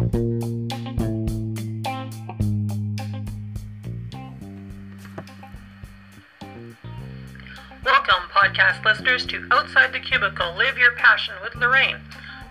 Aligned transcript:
Welcome, 0.00 0.14
podcast 8.32 8.82
listeners, 8.82 9.26
to 9.26 9.46
Outside 9.50 9.92
the 9.92 10.00
Cubicle 10.00 10.56
Live 10.56 10.78
Your 10.78 10.92
Passion 10.92 11.34
with 11.42 11.54
Lorraine. 11.54 11.98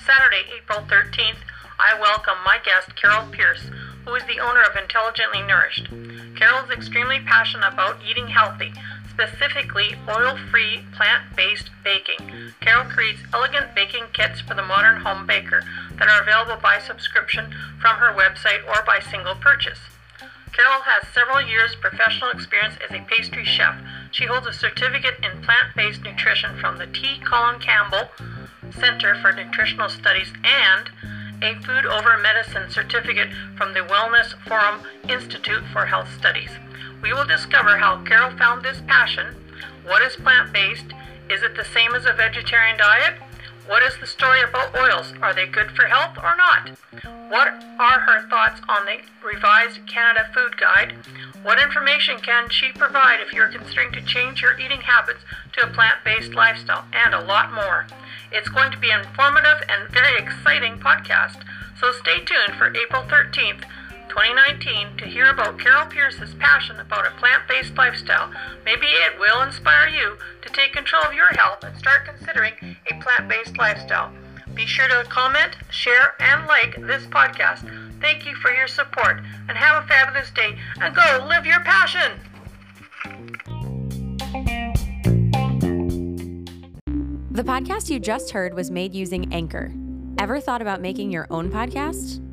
Saturday, 0.06 0.44
April 0.56 0.82
13th, 0.82 1.40
I 1.80 2.00
welcome 2.00 2.38
my 2.46 2.60
guest, 2.64 2.96
Carol 2.96 3.26
Pierce, 3.32 3.72
who 4.06 4.14
is 4.14 4.24
the 4.26 4.40
owner 4.40 4.62
of 4.62 4.76
Intelligently 4.76 5.42
Nourished. 5.42 5.90
Carol 6.36 6.66
is 6.66 6.70
extremely 6.70 7.20
passionate 7.22 7.74
about 7.74 7.98
eating 8.08 8.28
healthy, 8.28 8.72
specifically 9.20 9.96
oil 10.08 10.38
free, 10.50 10.80
plant 10.96 11.36
based 11.36 11.70
baking. 11.84 12.54
Carol 12.62 12.86
creates 12.86 13.20
elegant 13.34 13.76
baking 13.76 14.06
kits 14.14 14.40
for 14.40 14.54
the 14.54 14.64
modern 14.64 15.02
home 15.02 15.28
baker 15.28 15.62
that 15.98 16.08
are 16.08 16.22
available 16.22 16.62
by 16.62 16.80
subscription 16.80 17.54
from 17.82 17.98
her 17.98 18.14
website 18.14 18.66
or 18.66 18.82
by 18.86 19.00
single 19.00 19.36
purchase. 19.36 19.80
Carol 20.54 20.84
has 20.84 21.08
several 21.14 21.42
years 21.42 21.76
professional 21.76 22.32
experience 22.32 22.76
as 22.84 22.96
a 22.96 23.04
pastry 23.06 23.44
chef. 23.44 23.76
She 24.12 24.26
holds 24.26 24.48
a 24.48 24.54
certificate 24.54 25.16
in 25.22 25.44
plant-based 25.44 26.02
nutrition 26.04 26.58
from 26.58 26.78
the 26.78 26.88
T. 26.88 27.20
Colin 27.26 27.60
Campbell 27.60 28.10
Center 28.72 29.16
for 29.16 29.34
Nutritional 29.34 29.90
Studies 29.90 30.32
and 30.46 30.90
a 31.44 31.60
Food 31.66 31.86
Over 31.86 32.18
Medicine 32.18 32.70
certificate 32.70 33.30
from 33.58 33.74
the 33.74 33.82
Wellness 33.82 34.34
Forum 34.48 34.82
Institute 35.10 35.64
for 35.74 35.88
Health 35.88 36.10
Studies. 36.18 36.52
We 37.02 37.14
will 37.14 37.26
discover 37.26 37.78
how 37.78 38.04
Carol 38.04 38.38
found 38.38 38.64
this 38.64 38.82
passion. 38.88 39.36
What 39.86 40.02
is 40.02 40.16
plant-based? 40.16 40.94
Is 41.30 41.44
it 41.44 41.56
the 41.56 41.64
same 41.64 41.96
as 41.96 42.06
a 42.06 42.14
vegetarian 42.14 42.78
diet? 42.78 43.16
What 43.68 43.84
is 43.84 43.98
the 44.00 44.08
story 44.08 44.42
about 44.42 44.76
oils? 44.76 45.14
Are 45.22 45.34
they 45.34 45.46
good 45.46 45.72
for 45.72 45.86
health 45.86 46.18
or 46.18 46.36
not? 46.36 46.70
What 47.30 47.48
are 47.80 48.00
her 48.00 48.28
thoughts 48.28 48.62
on 48.68 48.86
the 48.86 48.98
revised 49.24 49.86
Canada 49.86 50.28
Food 50.34 50.58
Guide? 50.58 50.96
What 51.44 51.62
information 51.62 52.18
can 52.20 52.50
she 52.50 52.72
provide 52.72 53.22
if 53.22 53.32
you're 53.32 53.48
considering 53.48 53.92
to 53.94 54.02
change 54.02 54.42
your 54.42 54.60
eating 54.60 54.82
habits 54.82 55.20
to 55.54 55.68
a 55.68 55.72
plant 55.72 56.04
based 56.04 56.34
lifestyle? 56.34 56.86
And 56.92 57.14
a 57.14 57.22
lot 57.22 57.54
more. 57.54 57.86
It's 58.32 58.50
going 58.50 58.72
to 58.72 58.80
be 58.80 58.90
an 58.90 59.02
informative 59.02 59.64
and 59.70 59.90
very 59.90 60.18
exciting 60.18 60.80
podcast, 60.80 61.44
so 61.80 61.92
stay 61.92 62.20
tuned 62.26 62.58
for 62.58 62.76
April 62.76 63.04
13th. 63.04 63.64
2019 64.20 64.98
to 64.98 65.06
hear 65.06 65.30
about 65.30 65.58
Carol 65.58 65.86
Pierce's 65.86 66.34
passion 66.40 66.78
about 66.82 67.08
a 67.08 67.12
plant 67.12 67.48
based 67.48 67.74
lifestyle. 67.78 68.30
Maybe 68.66 68.88
it 68.88 69.18
will 69.18 69.42
inspire 69.44 69.88
you 69.88 70.18
to 70.42 70.50
take 70.50 70.74
control 70.74 71.02
of 71.04 71.14
your 71.14 71.30
health 71.38 71.64
and 71.64 71.78
start 71.78 72.04
considering 72.04 72.52
a 72.62 73.02
plant 73.02 73.30
based 73.30 73.58
lifestyle. 73.58 74.12
Be 74.54 74.66
sure 74.66 74.90
to 74.90 75.06
comment, 75.08 75.56
share, 75.72 76.16
and 76.20 76.46
like 76.48 76.76
this 76.86 77.06
podcast. 77.06 77.64
Thank 78.02 78.26
you 78.26 78.36
for 78.36 78.52
your 78.52 78.68
support 78.68 79.22
and 79.48 79.58
have 79.58 79.86
a 79.86 79.88
fabulous 79.88 80.30
day 80.32 80.58
and 80.82 80.94
go 80.94 81.26
live 81.26 81.46
your 81.46 81.62
passion. 81.62 82.20
The 87.32 87.44
podcast 87.44 87.90
you 87.90 88.02
just 88.02 88.32
heard 88.32 88.54
was 88.54 88.70
made 88.70 88.94
using 88.94 89.34
Anchor. 89.34 89.72
Ever 90.18 90.42
thought 90.42 90.62
about 90.62 90.82
making 90.82 91.10
your 91.10 91.26
own 91.30 91.50
podcast? 91.50 92.20